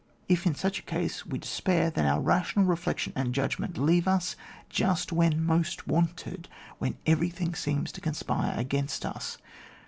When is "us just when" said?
4.07-5.45